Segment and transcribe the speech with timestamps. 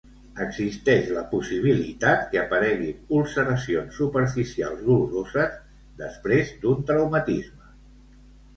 [0.43, 5.55] Existeix la possibilitat que apareguin ulceracions superficials doloroses
[6.03, 7.73] després d'un traumatisme.